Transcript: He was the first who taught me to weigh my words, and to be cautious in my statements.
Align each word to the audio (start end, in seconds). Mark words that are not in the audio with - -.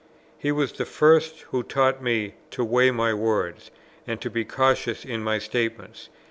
He 0.39 0.51
was 0.51 0.71
the 0.71 0.85
first 0.85 1.41
who 1.51 1.61
taught 1.61 2.01
me 2.01 2.33
to 2.49 2.63
weigh 2.63 2.89
my 2.89 3.13
words, 3.13 3.69
and 4.07 4.19
to 4.21 4.31
be 4.31 4.43
cautious 4.43 5.05
in 5.05 5.23
my 5.23 5.37
statements. 5.37 6.09